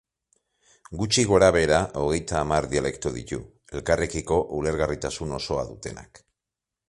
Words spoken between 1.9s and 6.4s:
hogeita hamar dialekto ditu, elkarrekiko ulergarritasun osoa dutenak.